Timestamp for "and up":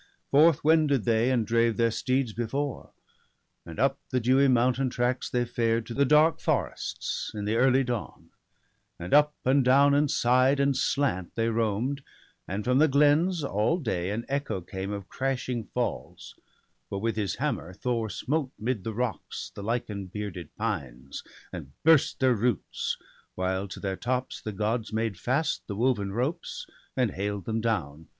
3.67-3.99, 8.97-9.35